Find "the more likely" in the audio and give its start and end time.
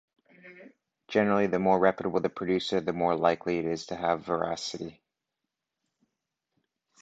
2.81-3.59